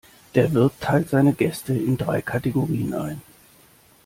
[0.33, 3.21] Der Wirt teilt seine Gäste in drei Kategorien ein.